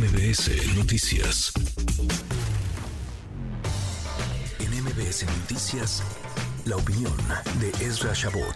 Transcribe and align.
MBS 0.00 0.78
Noticias. 0.78 1.52
En 4.58 4.82
MBS 4.82 5.26
Noticias, 5.40 6.02
la 6.64 6.76
opinión 6.76 7.12
de 7.60 7.68
Ezra 7.84 8.14
Shabot. 8.14 8.54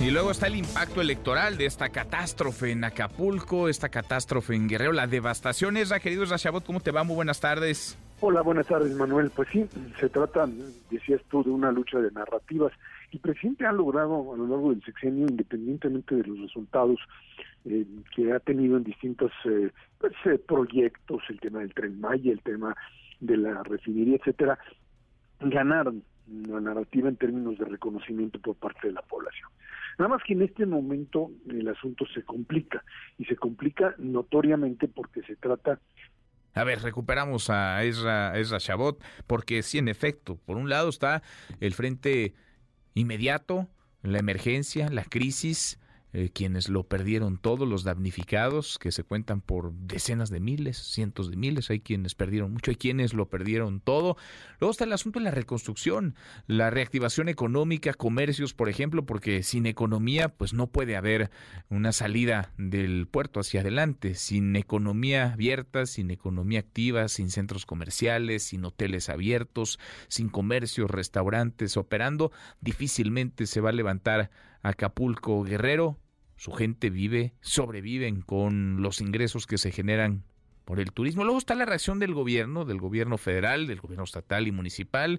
Y 0.00 0.10
luego 0.10 0.30
está 0.30 0.46
el 0.46 0.56
impacto 0.56 1.02
electoral 1.02 1.58
de 1.58 1.66
esta 1.66 1.90
catástrofe 1.90 2.70
en 2.70 2.82
Acapulco, 2.82 3.68
esta 3.68 3.90
catástrofe 3.90 4.54
en 4.54 4.68
Guerrero, 4.68 4.92
la 4.92 5.06
devastación. 5.06 5.76
Esra, 5.76 6.00
querido 6.00 6.24
Ezra 6.24 6.38
Shabot, 6.38 6.64
¿cómo 6.64 6.80
te 6.80 6.92
va? 6.92 7.04
Muy 7.04 7.16
buenas 7.16 7.40
tardes. 7.40 7.98
Hola, 8.20 8.40
buenas 8.40 8.66
tardes, 8.66 8.90
Manuel. 8.96 9.30
Pues 9.30 9.48
sí, 9.52 9.68
se 10.00 10.08
trata, 10.08 10.48
decías 10.90 11.20
tú, 11.28 11.44
de 11.44 11.50
una 11.50 11.70
lucha 11.70 11.98
de 11.98 12.10
narrativas. 12.10 12.72
El 13.10 13.20
presidente 13.20 13.66
ha 13.66 13.72
logrado 13.72 14.34
a 14.34 14.36
lo 14.36 14.46
largo 14.46 14.70
del 14.70 14.82
sexenio, 14.82 15.26
independientemente 15.28 16.14
de 16.14 16.24
los 16.24 16.40
resultados 16.40 17.00
eh, 17.64 17.86
que 18.14 18.32
ha 18.32 18.40
tenido 18.40 18.76
en 18.76 18.84
distintos 18.84 19.32
eh, 19.44 19.70
pues, 19.98 20.12
eh, 20.26 20.38
proyectos, 20.38 21.22
el 21.28 21.40
tema 21.40 21.60
del 21.60 21.72
tren 21.74 22.00
Maya, 22.00 22.32
el 22.32 22.42
tema 22.42 22.76
de 23.20 23.36
la 23.36 23.62
refinería, 23.62 24.16
etcétera, 24.16 24.58
ganar 25.40 25.92
la 26.26 26.60
narrativa 26.60 27.08
en 27.08 27.16
términos 27.16 27.58
de 27.58 27.64
reconocimiento 27.64 28.38
por 28.40 28.56
parte 28.56 28.88
de 28.88 28.92
la 28.92 29.02
población. 29.02 29.48
Nada 29.98 30.10
más 30.10 30.22
que 30.22 30.34
en 30.34 30.42
este 30.42 30.66
momento 30.66 31.30
el 31.48 31.66
asunto 31.68 32.04
se 32.14 32.22
complica 32.22 32.84
y 33.16 33.24
se 33.24 33.36
complica 33.36 33.94
notoriamente 33.98 34.86
porque 34.86 35.22
se 35.22 35.36
trata 35.36 35.80
a 36.54 36.64
ver, 36.64 36.80
recuperamos 36.80 37.50
a 37.50 37.84
Ezra, 37.84 38.36
Ezra 38.36 38.58
Chabot, 38.58 39.00
porque 39.28 39.62
sí, 39.62 39.78
en 39.78 39.86
efecto, 39.86 40.40
por 40.44 40.56
un 40.56 40.68
lado 40.68 40.88
está 40.88 41.22
el 41.60 41.72
frente 41.72 42.34
inmediato, 42.98 43.68
la 44.02 44.18
emergencia, 44.18 44.88
la 44.88 45.04
crisis, 45.04 45.78
eh, 46.12 46.30
quienes 46.32 46.68
lo 46.68 46.84
perdieron 46.84 47.36
todos, 47.36 47.68
los 47.68 47.84
damnificados, 47.84 48.78
que 48.78 48.92
se 48.92 49.04
cuentan 49.04 49.40
por 49.42 49.72
decenas 49.74 50.30
de 50.30 50.40
miles, 50.40 50.78
cientos 50.78 51.30
de 51.30 51.36
miles, 51.36 51.68
hay 51.70 51.80
quienes 51.80 52.14
perdieron 52.14 52.52
mucho, 52.52 52.70
hay 52.70 52.76
quienes 52.76 53.12
lo 53.12 53.28
perdieron 53.28 53.80
todo. 53.80 54.16
Luego 54.58 54.70
está 54.70 54.84
el 54.84 54.92
asunto 54.92 55.18
de 55.18 55.26
la 55.26 55.30
reconstrucción, 55.30 56.14
la 56.46 56.70
reactivación 56.70 57.28
económica, 57.28 57.92
comercios, 57.92 58.54
por 58.54 58.68
ejemplo, 58.68 59.04
porque 59.04 59.42
sin 59.42 59.66
economía, 59.66 60.30
pues 60.30 60.54
no 60.54 60.68
puede 60.68 60.96
haber 60.96 61.30
una 61.68 61.92
salida 61.92 62.52
del 62.56 63.06
puerto 63.06 63.40
hacia 63.40 63.60
adelante, 63.60 64.14
sin 64.14 64.56
economía 64.56 65.32
abierta, 65.34 65.84
sin 65.84 66.10
economía 66.10 66.60
activa, 66.60 67.08
sin 67.08 67.30
centros 67.30 67.66
comerciales, 67.66 68.44
sin 68.44 68.64
hoteles 68.64 69.08
abiertos, 69.08 69.78
sin 70.08 70.28
comercios, 70.28 70.90
restaurantes 70.90 71.76
operando, 71.76 72.32
difícilmente 72.60 73.46
se 73.46 73.60
va 73.60 73.70
a 73.70 73.72
levantar 73.72 74.30
Acapulco 74.62 75.42
Guerrero, 75.42 75.98
su 76.36 76.52
gente 76.52 76.90
vive, 76.90 77.34
sobreviven 77.40 78.22
con 78.22 78.82
los 78.82 79.00
ingresos 79.00 79.46
que 79.46 79.58
se 79.58 79.72
generan 79.72 80.24
por 80.64 80.80
el 80.80 80.92
turismo. 80.92 81.24
Luego 81.24 81.38
está 81.38 81.54
la 81.54 81.64
reacción 81.64 81.98
del 81.98 82.12
gobierno, 82.12 82.66
del 82.66 82.78
gobierno 82.78 83.16
federal, 83.16 83.66
del 83.66 83.80
gobierno 83.80 84.04
estatal 84.04 84.46
y 84.46 84.52
municipal, 84.52 85.18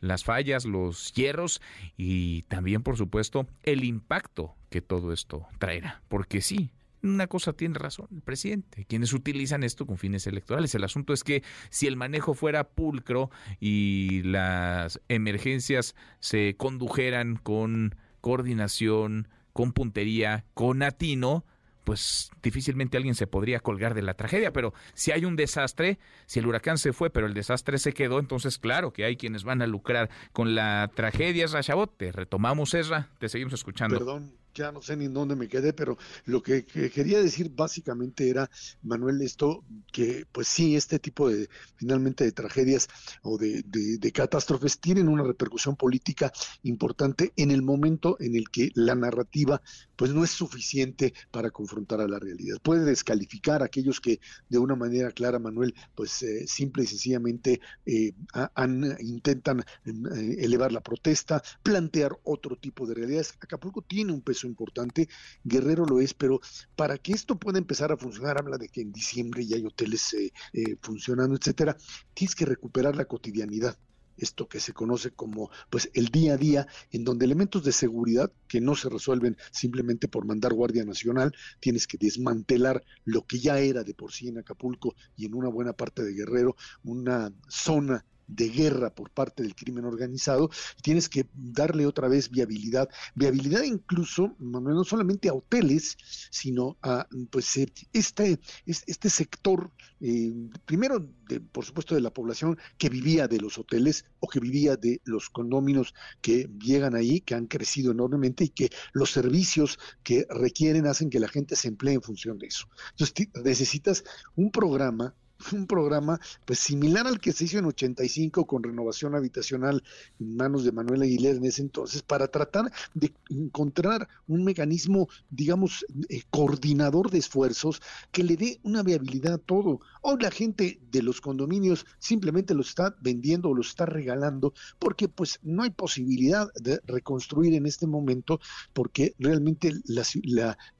las 0.00 0.24
fallas, 0.24 0.66
los 0.66 1.14
hierros 1.14 1.62
y 1.96 2.42
también, 2.42 2.82
por 2.82 2.98
supuesto, 2.98 3.46
el 3.62 3.82
impacto 3.84 4.54
que 4.68 4.82
todo 4.82 5.14
esto 5.14 5.46
traerá. 5.58 6.02
Porque 6.08 6.42
sí, 6.42 6.70
una 7.02 7.28
cosa 7.28 7.54
tiene 7.54 7.78
razón 7.78 8.08
el 8.12 8.20
presidente, 8.20 8.84
quienes 8.84 9.14
utilizan 9.14 9.62
esto 9.62 9.86
con 9.86 9.96
fines 9.96 10.26
electorales. 10.26 10.74
El 10.74 10.84
asunto 10.84 11.14
es 11.14 11.24
que 11.24 11.42
si 11.70 11.86
el 11.86 11.96
manejo 11.96 12.34
fuera 12.34 12.64
pulcro 12.64 13.30
y 13.58 14.22
las 14.24 15.00
emergencias 15.08 15.94
se 16.18 16.56
condujeran 16.58 17.36
con 17.36 17.96
coordinación, 18.20 19.28
con 19.52 19.72
puntería, 19.72 20.44
con 20.54 20.82
atino, 20.82 21.44
pues 21.84 22.30
difícilmente 22.42 22.96
alguien 22.96 23.14
se 23.14 23.26
podría 23.26 23.60
colgar 23.60 23.94
de 23.94 24.02
la 24.02 24.14
tragedia, 24.14 24.52
pero 24.52 24.72
si 24.94 25.12
hay 25.12 25.24
un 25.24 25.36
desastre, 25.36 25.98
si 26.26 26.38
el 26.38 26.46
huracán 26.46 26.78
se 26.78 26.92
fue, 26.92 27.10
pero 27.10 27.26
el 27.26 27.34
desastre 27.34 27.78
se 27.78 27.92
quedó, 27.92 28.18
entonces 28.18 28.58
claro 28.58 28.92
que 28.92 29.04
hay 29.04 29.16
quienes 29.16 29.44
van 29.44 29.62
a 29.62 29.66
lucrar 29.66 30.10
con 30.32 30.54
la 30.54 30.90
tragedia. 30.94 31.46
Esra 31.46 31.62
Chabot, 31.62 31.96
te 31.96 32.12
retomamos, 32.12 32.74
Esra, 32.74 33.08
te 33.18 33.28
seguimos 33.28 33.54
escuchando. 33.54 33.98
Perdón, 33.98 34.32
ya 34.54 34.72
no 34.72 34.82
sé 34.82 34.96
ni 34.96 35.06
en 35.06 35.14
dónde 35.14 35.36
me 35.36 35.48
quedé, 35.48 35.72
pero 35.72 35.98
lo 36.24 36.42
que, 36.42 36.64
quería 36.64 37.22
decir 37.22 37.50
básicamente 37.54 38.28
era, 38.28 38.50
Manuel, 38.82 39.20
esto 39.22 39.64
que 39.92 40.26
pues 40.30 40.48
sí, 40.48 40.76
este 40.76 40.98
tipo 40.98 41.28
de 41.28 41.48
finalmente 41.76 42.24
de 42.24 42.32
tragedias 42.32 42.88
o 43.22 43.38
de, 43.38 43.62
de, 43.64 44.12
catástrofes 44.12 44.80
tienen 44.80 45.08
una 45.08 45.22
repercusión 45.22 45.76
política 45.76 46.32
importante 46.62 47.32
en 47.36 47.50
el 47.50 47.62
momento 47.62 48.16
en 48.20 48.34
el 48.36 48.50
que 48.50 48.70
la 48.74 48.94
narrativa 48.94 49.62
pues 49.96 50.12
no 50.12 50.24
es 50.24 50.30
suficiente 50.30 51.12
para 51.30 51.50
confrontar 51.50 52.00
a 52.00 52.08
la 52.08 52.18
realidad. 52.18 52.56
Puede 52.62 52.84
descalificar 52.84 53.62
a 53.62 53.66
aquellos 53.66 54.00
que 54.00 54.20
de 54.48 54.58
una 54.58 54.74
manera 54.74 55.10
clara, 55.12 55.38
Manuel, 55.38 55.74
pues 55.94 56.22
eh, 56.22 56.46
simple 56.46 56.84
y 56.84 56.86
sencillamente 56.86 57.60
eh, 57.84 58.12
han, 58.54 58.96
intentan 59.00 59.60
eh, 59.60 60.36
elevar 60.38 60.72
la 60.72 60.80
protesta, 60.80 61.42
plantear 61.62 62.16
otro 62.24 62.56
tipo 62.56 62.86
de 62.86 62.94
realidades. 62.94 63.34
Acapulco 63.40 63.82
tiene 63.82 64.12
un 64.12 64.22
peso 64.22 64.46
importante, 64.50 65.08
Guerrero 65.44 65.86
lo 65.86 66.00
es, 66.00 66.12
pero 66.14 66.40
para 66.76 66.98
que 66.98 67.12
esto 67.12 67.38
pueda 67.38 67.58
empezar 67.58 67.92
a 67.92 67.96
funcionar, 67.96 68.38
habla 68.38 68.58
de 68.58 68.68
que 68.68 68.82
en 68.82 68.92
diciembre 68.92 69.46
ya 69.46 69.56
hay 69.56 69.64
hoteles 69.64 70.12
eh, 70.14 70.32
eh, 70.52 70.76
funcionando, 70.82 71.36
etcétera, 71.36 71.76
tienes 72.14 72.34
que 72.34 72.44
recuperar 72.44 72.96
la 72.96 73.06
cotidianidad 73.06 73.76
esto 74.20 74.48
que 74.48 74.60
se 74.60 74.72
conoce 74.72 75.10
como 75.10 75.50
pues 75.70 75.90
el 75.94 76.08
día 76.08 76.34
a 76.34 76.36
día, 76.36 76.66
en 76.92 77.04
donde 77.04 77.24
elementos 77.24 77.64
de 77.64 77.72
seguridad 77.72 78.30
que 78.46 78.60
no 78.60 78.76
se 78.76 78.88
resuelven 78.88 79.36
simplemente 79.50 80.08
por 80.08 80.26
mandar 80.26 80.52
Guardia 80.52 80.84
Nacional, 80.84 81.34
tienes 81.58 81.86
que 81.86 81.98
desmantelar 81.98 82.84
lo 83.04 83.26
que 83.26 83.38
ya 83.38 83.58
era 83.58 83.82
de 83.82 83.94
por 83.94 84.12
sí 84.12 84.28
en 84.28 84.38
Acapulco 84.38 84.94
y 85.16 85.26
en 85.26 85.34
una 85.34 85.48
buena 85.48 85.72
parte 85.72 86.02
de 86.04 86.12
Guerrero, 86.12 86.54
una 86.84 87.32
zona 87.48 88.04
de 88.30 88.48
guerra 88.48 88.94
por 88.94 89.10
parte 89.10 89.42
del 89.42 89.54
crimen 89.54 89.84
organizado, 89.84 90.50
tienes 90.82 91.08
que 91.08 91.28
darle 91.34 91.86
otra 91.86 92.08
vez 92.08 92.30
viabilidad, 92.30 92.88
viabilidad 93.14 93.62
incluso, 93.62 94.36
no 94.38 94.84
solamente 94.84 95.28
a 95.28 95.34
hoteles, 95.34 95.96
sino 96.30 96.78
a 96.82 97.06
pues 97.30 97.56
eh, 97.56 97.72
este, 97.92 98.40
este 98.66 99.10
sector, 99.10 99.70
eh, 100.00 100.32
primero, 100.64 101.08
de, 101.28 101.40
por 101.40 101.64
supuesto, 101.64 101.94
de 101.94 102.00
la 102.00 102.12
población 102.12 102.58
que 102.78 102.88
vivía 102.88 103.28
de 103.28 103.40
los 103.40 103.58
hoteles 103.58 104.04
o 104.20 104.28
que 104.28 104.40
vivía 104.40 104.76
de 104.76 105.00
los 105.04 105.30
condóminos 105.30 105.94
que 106.20 106.48
llegan 106.60 106.94
ahí, 106.94 107.20
que 107.20 107.34
han 107.34 107.46
crecido 107.46 107.92
enormemente 107.92 108.44
y 108.44 108.48
que 108.48 108.70
los 108.92 109.10
servicios 109.10 109.78
que 110.02 110.26
requieren 110.30 110.86
hacen 110.86 111.10
que 111.10 111.20
la 111.20 111.28
gente 111.28 111.56
se 111.56 111.68
emplee 111.68 111.94
en 111.94 112.02
función 112.02 112.38
de 112.38 112.46
eso. 112.46 112.66
Entonces 112.92 113.28
necesitas 113.44 114.04
un 114.36 114.50
programa 114.50 115.14
un 115.52 115.66
programa 115.66 116.20
pues 116.44 116.58
similar 116.58 117.06
al 117.06 117.20
que 117.20 117.32
se 117.32 117.44
hizo 117.44 117.58
en 117.58 117.66
85 117.66 118.46
con 118.46 118.62
renovación 118.62 119.14
habitacional 119.14 119.82
en 120.18 120.36
manos 120.36 120.64
de 120.64 120.72
Manuel 120.72 121.02
Aguilera 121.02 121.36
en 121.36 121.44
ese 121.44 121.62
entonces 121.62 122.02
para 122.02 122.28
tratar 122.28 122.70
de 122.94 123.12
encontrar 123.28 124.08
un 124.28 124.44
mecanismo 124.44 125.08
digamos 125.30 125.84
eh, 126.08 126.22
coordinador 126.30 127.10
de 127.10 127.18
esfuerzos 127.18 127.80
que 128.12 128.24
le 128.24 128.36
dé 128.36 128.60
una 128.62 128.82
viabilidad 128.82 129.34
a 129.34 129.38
todo. 129.38 129.80
Hoy 130.02 130.16
la 130.20 130.30
gente 130.30 130.80
de 130.90 131.02
los 131.02 131.20
condominios 131.20 131.86
simplemente 131.98 132.54
los 132.54 132.68
está 132.68 132.96
vendiendo 133.00 133.50
o 133.50 133.54
los 133.54 133.68
está 133.68 133.86
regalando 133.86 134.54
porque 134.78 135.08
pues 135.08 135.38
no 135.42 135.62
hay 135.62 135.70
posibilidad 135.70 136.52
de 136.54 136.80
reconstruir 136.86 137.54
en 137.54 137.66
este 137.66 137.86
momento 137.86 138.40
porque 138.72 139.14
realmente 139.18 139.72
la, 139.84 140.04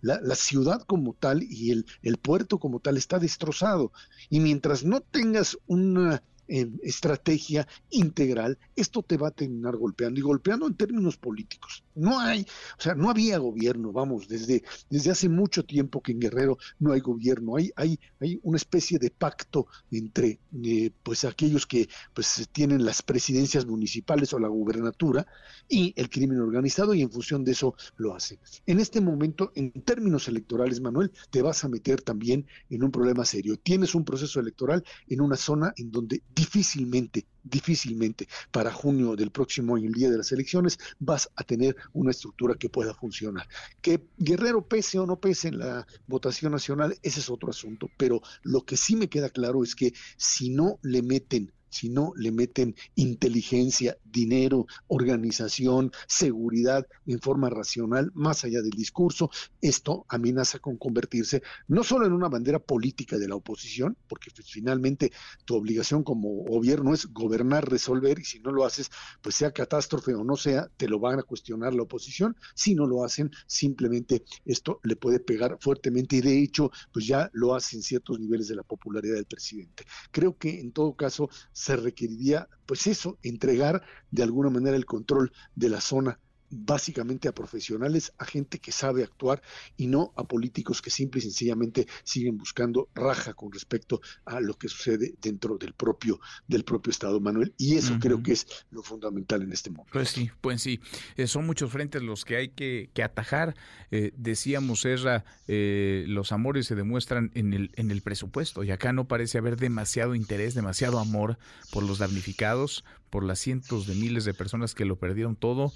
la, 0.00 0.20
la, 0.22 0.34
ciudad 0.34 0.82
como 0.82 1.12
tal 1.14 1.42
y 1.42 1.70
el, 1.70 1.86
el 2.02 2.16
puerto 2.16 2.58
como 2.58 2.80
tal 2.80 2.96
está 2.96 3.18
destrozado. 3.18 3.92
Y 4.28 4.40
mientras 4.50 4.82
no 4.82 5.00
tengas 5.00 5.56
una 5.68 6.24
estrategia 6.48 7.68
integral, 7.90 8.58
esto 8.74 9.04
te 9.04 9.16
va 9.16 9.28
a 9.28 9.30
terminar 9.30 9.76
golpeando 9.76 10.18
y 10.18 10.24
golpeando 10.24 10.66
en 10.66 10.74
términos 10.74 11.16
políticos. 11.16 11.84
No 12.00 12.18
hay, 12.18 12.46
o 12.78 12.82
sea, 12.82 12.94
no 12.94 13.10
había 13.10 13.38
gobierno, 13.38 13.92
vamos, 13.92 14.26
desde, 14.26 14.62
desde 14.88 15.10
hace 15.10 15.28
mucho 15.28 15.64
tiempo 15.64 16.00
que 16.00 16.12
en 16.12 16.20
Guerrero 16.20 16.56
no 16.78 16.92
hay 16.92 17.00
gobierno, 17.00 17.56
hay, 17.56 17.70
hay, 17.76 17.98
hay 18.18 18.40
una 18.42 18.56
especie 18.56 18.98
de 18.98 19.10
pacto 19.10 19.66
entre 19.90 20.38
eh, 20.64 20.90
pues 21.02 21.24
aquellos 21.24 21.66
que 21.66 21.88
pues 22.14 22.48
tienen 22.52 22.84
las 22.84 23.02
presidencias 23.02 23.66
municipales 23.66 24.32
o 24.32 24.38
la 24.38 24.48
gubernatura 24.48 25.26
y 25.68 25.92
el 25.96 26.08
crimen 26.08 26.40
organizado 26.40 26.94
y 26.94 27.02
en 27.02 27.10
función 27.10 27.44
de 27.44 27.52
eso 27.52 27.74
lo 27.96 28.14
hacen. 28.14 28.38
En 28.66 28.80
este 28.80 29.00
momento, 29.00 29.52
en 29.54 29.70
términos 29.82 30.26
electorales, 30.28 30.80
Manuel, 30.80 31.12
te 31.30 31.42
vas 31.42 31.64
a 31.64 31.68
meter 31.68 32.00
también 32.00 32.46
en 32.70 32.82
un 32.82 32.90
problema 32.90 33.24
serio. 33.24 33.58
Tienes 33.58 33.94
un 33.94 34.04
proceso 34.04 34.40
electoral 34.40 34.84
en 35.06 35.20
una 35.20 35.36
zona 35.36 35.72
en 35.76 35.90
donde 35.90 36.22
difícilmente, 36.34 37.26
difícilmente 37.42 38.28
para 38.50 38.72
junio 38.72 39.16
del 39.16 39.30
próximo 39.30 39.76
año, 39.76 39.88
el 39.88 39.94
día 39.94 40.10
de 40.10 40.18
las 40.18 40.32
elecciones, 40.32 40.78
vas 40.98 41.30
a 41.36 41.44
tener 41.44 41.76
una 41.92 42.10
estructura 42.10 42.54
que 42.54 42.68
pueda 42.68 42.94
funcionar. 42.94 43.48
Que 43.80 44.08
Guerrero 44.18 44.66
pese 44.66 44.98
o 44.98 45.06
no 45.06 45.20
pese 45.20 45.48
en 45.48 45.58
la 45.58 45.86
votación 46.06 46.52
nacional, 46.52 46.98
ese 47.02 47.20
es 47.20 47.30
otro 47.30 47.50
asunto, 47.50 47.88
pero 47.96 48.20
lo 48.42 48.64
que 48.64 48.76
sí 48.76 48.96
me 48.96 49.08
queda 49.08 49.30
claro 49.30 49.62
es 49.62 49.74
que 49.74 49.92
si 50.16 50.50
no 50.50 50.78
le 50.82 51.02
meten 51.02 51.52
si 51.70 51.88
no 51.88 52.12
le 52.16 52.32
meten 52.32 52.74
inteligencia, 52.94 53.96
dinero, 54.04 54.66
organización, 54.88 55.92
seguridad 56.06 56.86
en 57.06 57.20
forma 57.20 57.48
racional, 57.50 58.10
más 58.14 58.44
allá 58.44 58.60
del 58.60 58.70
discurso, 58.70 59.30
esto 59.60 60.04
amenaza 60.08 60.58
con 60.58 60.76
convertirse 60.76 61.42
no 61.68 61.84
solo 61.84 62.06
en 62.06 62.12
una 62.12 62.28
bandera 62.28 62.58
política 62.58 63.18
de 63.18 63.28
la 63.28 63.36
oposición, 63.36 63.96
porque 64.08 64.30
finalmente 64.44 65.12
tu 65.44 65.56
obligación 65.56 66.02
como 66.02 66.44
gobierno 66.44 66.94
es 66.94 67.06
gobernar, 67.06 67.68
resolver, 67.68 68.18
y 68.18 68.24
si 68.24 68.40
no 68.40 68.52
lo 68.52 68.64
haces, 68.64 68.90
pues 69.22 69.34
sea 69.36 69.52
catástrofe 69.52 70.14
o 70.14 70.24
no 70.24 70.36
sea, 70.36 70.68
te 70.76 70.88
lo 70.88 70.98
van 70.98 71.18
a 71.18 71.22
cuestionar 71.22 71.74
la 71.74 71.82
oposición. 71.82 72.36
Si 72.54 72.74
no 72.74 72.86
lo 72.86 73.04
hacen, 73.04 73.30
simplemente 73.46 74.24
esto 74.44 74.80
le 74.82 74.96
puede 74.96 75.20
pegar 75.20 75.58
fuertemente 75.60 76.16
y 76.16 76.20
de 76.20 76.42
hecho, 76.42 76.70
pues 76.92 77.06
ya 77.06 77.30
lo 77.32 77.54
hacen 77.54 77.82
ciertos 77.82 78.18
niveles 78.18 78.48
de 78.48 78.56
la 78.56 78.62
popularidad 78.62 79.14
del 79.14 79.26
presidente. 79.26 79.84
Creo 80.10 80.36
que 80.36 80.60
en 80.60 80.72
todo 80.72 80.94
caso 80.94 81.28
se 81.60 81.76
requeriría, 81.76 82.48
pues 82.64 82.86
eso, 82.86 83.18
entregar 83.22 83.82
de 84.10 84.22
alguna 84.22 84.48
manera 84.48 84.76
el 84.78 84.86
control 84.86 85.30
de 85.54 85.68
la 85.68 85.82
zona 85.82 86.18
básicamente 86.50 87.28
a 87.28 87.32
profesionales, 87.32 88.12
a 88.18 88.24
gente 88.24 88.58
que 88.58 88.72
sabe 88.72 89.02
actuar 89.02 89.42
y 89.76 89.86
no 89.86 90.12
a 90.16 90.24
políticos 90.24 90.82
que 90.82 90.90
simple 90.90 91.20
y 91.20 91.22
sencillamente 91.22 91.86
siguen 92.02 92.36
buscando 92.36 92.88
raja 92.94 93.34
con 93.34 93.52
respecto 93.52 94.00
a 94.24 94.40
lo 94.40 94.54
que 94.54 94.68
sucede 94.68 95.14
dentro 95.20 95.56
del 95.56 95.72
propio 95.72 96.20
del 96.46 96.64
propio 96.64 96.90
Estado, 96.90 97.20
Manuel. 97.20 97.54
Y 97.56 97.76
eso 97.76 97.98
creo 98.00 98.22
que 98.22 98.32
es 98.32 98.46
lo 98.70 98.82
fundamental 98.82 99.42
en 99.42 99.52
este 99.52 99.70
momento. 99.70 99.92
Pues 99.92 100.10
sí, 100.10 100.30
pues 100.40 100.62
sí. 100.62 100.80
Eh, 101.16 101.26
son 101.26 101.46
muchos 101.46 101.70
frentes 101.70 102.02
los 102.02 102.24
que 102.24 102.36
hay 102.36 102.48
que, 102.48 102.90
atajar. 103.02 103.54
Eh, 103.90 104.12
decíamos, 104.16 104.84
Erra, 104.84 105.24
eh, 105.48 106.04
los 106.06 106.32
amores 106.32 106.66
se 106.66 106.74
demuestran 106.74 107.30
en 107.34 107.54
el, 107.54 107.70
en 107.76 107.90
el 107.90 108.02
presupuesto 108.02 108.62
y 108.62 108.70
acá 108.70 108.92
no 108.92 109.08
parece 109.08 109.38
haber 109.38 109.56
demasiado 109.56 110.14
interés, 110.14 110.54
demasiado 110.54 110.98
amor 110.98 111.38
por 111.70 111.82
los 111.82 111.98
damnificados, 111.98 112.84
por 113.08 113.24
las 113.24 113.38
cientos 113.38 113.86
de 113.86 113.94
miles 113.94 114.24
de 114.24 114.34
personas 114.34 114.74
que 114.74 114.84
lo 114.84 114.96
perdieron 114.96 115.36
todo 115.36 115.72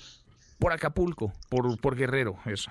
por 0.58 0.72
Acapulco, 0.72 1.32
por, 1.48 1.78
por 1.80 1.96
Guerrero, 1.96 2.38
eso. 2.46 2.70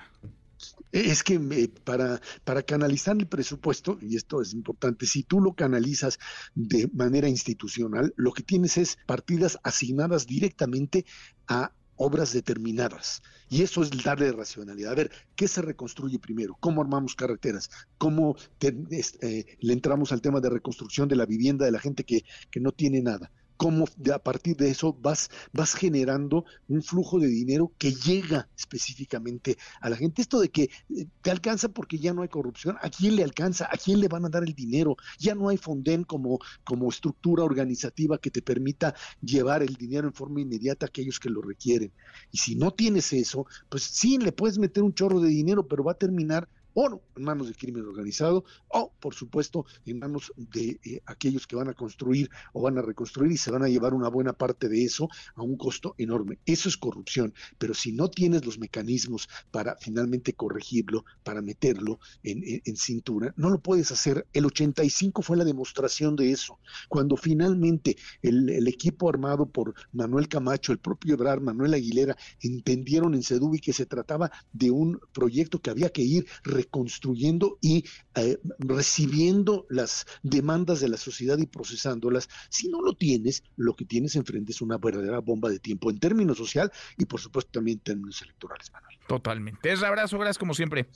Es 0.92 1.22
que 1.22 1.34
eh, 1.34 1.68
para, 1.84 2.20
para 2.44 2.62
canalizar 2.62 3.16
el 3.16 3.26
presupuesto, 3.26 3.98
y 4.00 4.16
esto 4.16 4.40
es 4.40 4.54
importante, 4.54 5.06
si 5.06 5.22
tú 5.22 5.40
lo 5.40 5.54
canalizas 5.54 6.18
de 6.54 6.88
manera 6.94 7.28
institucional, 7.28 8.14
lo 8.16 8.32
que 8.32 8.42
tienes 8.42 8.78
es 8.78 8.98
partidas 9.06 9.58
asignadas 9.62 10.26
directamente 10.26 11.04
a 11.48 11.72
obras 11.96 12.32
determinadas. 12.32 13.22
Y 13.48 13.62
eso 13.62 13.82
es 13.82 13.90
darle 14.02 14.32
racionalidad. 14.32 14.92
A 14.92 14.96
ver, 14.96 15.10
¿qué 15.36 15.48
se 15.48 15.62
reconstruye 15.62 16.18
primero? 16.18 16.56
¿Cómo 16.58 16.82
armamos 16.82 17.14
carreteras? 17.14 17.70
¿Cómo 17.98 18.36
eh, 18.60 19.56
le 19.60 19.72
entramos 19.72 20.12
al 20.12 20.20
tema 20.20 20.40
de 20.40 20.50
reconstrucción 20.50 21.08
de 21.08 21.16
la 21.16 21.26
vivienda 21.26 21.64
de 21.64 21.72
la 21.72 21.78
gente 21.78 22.04
que, 22.04 22.24
que 22.50 22.60
no 22.60 22.72
tiene 22.72 23.00
nada? 23.00 23.30
Cómo 23.56 23.86
a 24.12 24.18
partir 24.18 24.56
de 24.56 24.70
eso 24.70 24.96
vas, 25.00 25.30
vas 25.52 25.74
generando 25.74 26.44
un 26.68 26.82
flujo 26.82 27.18
de 27.18 27.28
dinero 27.28 27.72
que 27.78 27.92
llega 27.92 28.48
específicamente 28.56 29.56
a 29.80 29.90
la 29.90 29.96
gente. 29.96 30.22
Esto 30.22 30.40
de 30.40 30.50
que 30.50 30.64
eh, 30.64 31.06
te 31.22 31.30
alcanza 31.30 31.68
porque 31.68 31.98
ya 31.98 32.12
no 32.12 32.22
hay 32.22 32.28
corrupción, 32.28 32.76
¿a 32.80 32.90
quién 32.90 33.16
le 33.16 33.24
alcanza? 33.24 33.68
¿A 33.70 33.76
quién 33.76 34.00
le 34.00 34.08
van 34.08 34.24
a 34.24 34.28
dar 34.28 34.44
el 34.44 34.54
dinero? 34.54 34.96
Ya 35.18 35.34
no 35.34 35.48
hay 35.48 35.56
Fonden 35.56 36.04
como, 36.04 36.38
como 36.64 36.88
estructura 36.88 37.44
organizativa 37.44 38.18
que 38.18 38.30
te 38.30 38.42
permita 38.42 38.94
llevar 39.20 39.62
el 39.62 39.74
dinero 39.74 40.06
en 40.06 40.14
forma 40.14 40.40
inmediata 40.40 40.86
a 40.86 40.88
aquellos 40.88 41.18
que 41.18 41.30
lo 41.30 41.40
requieren. 41.40 41.92
Y 42.30 42.38
si 42.38 42.56
no 42.56 42.72
tienes 42.72 43.12
eso, 43.12 43.46
pues 43.68 43.84
sí, 43.84 44.18
le 44.18 44.32
puedes 44.32 44.58
meter 44.58 44.82
un 44.82 44.94
chorro 44.94 45.20
de 45.20 45.28
dinero, 45.28 45.66
pero 45.66 45.84
va 45.84 45.92
a 45.92 45.98
terminar 45.98 46.48
o 46.74 47.02
en 47.16 47.24
manos 47.24 47.46
del 47.46 47.56
crimen 47.56 47.86
organizado, 47.86 48.44
o 48.68 48.92
por 49.00 49.14
supuesto 49.14 49.64
en 49.86 49.98
manos 49.98 50.32
de 50.36 50.80
eh, 50.84 51.00
aquellos 51.06 51.46
que 51.46 51.56
van 51.56 51.68
a 51.68 51.74
construir 51.74 52.28
o 52.52 52.62
van 52.62 52.78
a 52.78 52.82
reconstruir 52.82 53.32
y 53.32 53.36
se 53.36 53.50
van 53.50 53.62
a 53.62 53.68
llevar 53.68 53.94
una 53.94 54.08
buena 54.08 54.32
parte 54.32 54.68
de 54.68 54.84
eso 54.84 55.08
a 55.34 55.42
un 55.42 55.56
costo 55.56 55.94
enorme. 55.98 56.38
Eso 56.44 56.68
es 56.68 56.76
corrupción, 56.76 57.32
pero 57.58 57.74
si 57.74 57.92
no 57.92 58.10
tienes 58.10 58.44
los 58.44 58.58
mecanismos 58.58 59.28
para 59.50 59.76
finalmente 59.76 60.34
corregirlo, 60.34 61.04
para 61.22 61.40
meterlo 61.40 61.98
en, 62.22 62.76
cintura, 62.76 63.32
no 63.36 63.50
lo 63.50 63.60
puedes 63.60 63.92
hacer. 63.92 64.26
El 64.32 64.46
85 64.46 65.22
fue 65.22 65.36
la 65.36 65.44
demostración 65.44 66.16
de 66.16 66.32
eso, 66.32 66.58
cuando 66.88 67.16
finalmente 67.16 67.96
el, 68.20 68.50
el 68.50 68.66
equipo 68.66 69.08
armado 69.08 69.46
por 69.46 69.74
Manuel 69.92 70.28
Camacho, 70.28 70.72
el 70.72 70.78
propio 70.78 71.14
Ebrard, 71.14 71.40
Manuel 71.40 71.74
Aguilera, 71.74 72.16
entendieron 72.40 73.14
en 73.14 73.22
Sedubi 73.22 73.60
que 73.60 73.72
se 73.72 73.86
trataba 73.86 74.30
de 74.52 74.70
un 74.70 75.00
proyecto 75.12 75.60
que 75.60 75.70
había 75.70 75.90
que 75.90 76.02
ir 76.02 76.26
construyendo 76.64 77.58
y 77.60 77.84
eh, 78.14 78.38
recibiendo 78.58 79.66
las 79.68 80.06
demandas 80.22 80.80
de 80.80 80.88
la 80.88 80.96
sociedad 80.96 81.38
y 81.38 81.46
procesándolas. 81.46 82.28
Si 82.48 82.68
no 82.68 82.80
lo 82.80 82.94
tienes, 82.94 83.42
lo 83.56 83.74
que 83.74 83.84
tienes 83.84 84.16
enfrente 84.16 84.52
es 84.52 84.60
una 84.60 84.78
verdadera 84.78 85.20
bomba 85.20 85.48
de 85.48 85.58
tiempo 85.58 85.90
en 85.90 85.98
términos 85.98 86.38
social 86.38 86.70
y 86.96 87.04
por 87.04 87.20
supuesto 87.20 87.50
también 87.52 87.78
en 87.78 87.84
términos 87.84 88.22
electorales, 88.22 88.72
Manuel. 88.72 88.98
Totalmente. 89.06 89.72
Es 89.72 89.82
abrazo, 89.82 90.18
gracias 90.18 90.38
como 90.38 90.54
siempre. 90.54 90.88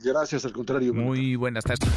Gracias, 0.00 0.44
al 0.44 0.52
contrario. 0.52 0.92
Muy 0.92 1.36
buenas 1.36 1.64
tardes. 1.64 1.88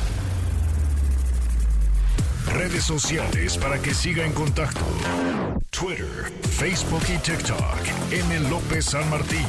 Redes 2.53 2.83
sociales 2.85 3.57
para 3.57 3.79
que 3.81 3.93
siga 3.93 4.25
en 4.25 4.31
contacto: 4.31 4.81
Twitter, 5.69 6.31
Facebook 6.41 7.03
y 7.13 7.17
TikTok. 7.19 8.11
M. 8.11 8.49
López 8.49 8.85
San 8.85 9.09
Martín. 9.09 9.45